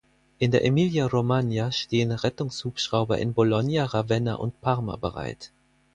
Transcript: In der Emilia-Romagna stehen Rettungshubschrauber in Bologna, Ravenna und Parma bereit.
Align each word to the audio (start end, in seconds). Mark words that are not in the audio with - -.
In 0.39 0.49
der 0.49 0.65
Emilia-Romagna 0.65 1.71
stehen 1.71 2.11
Rettungshubschrauber 2.11 3.19
in 3.19 3.35
Bologna, 3.35 3.83
Ravenna 3.85 4.33
und 4.33 4.59
Parma 4.59 4.95
bereit. 4.95 5.51